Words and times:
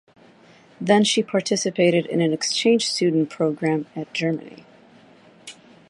Then 0.81 1.03
she 1.03 1.21
participated 1.21 2.07
in 2.07 2.21
an 2.21 2.33
exchange 2.33 2.87
student 2.89 3.29
program 3.29 3.85
at 3.95 4.11
Germany. 4.15 4.65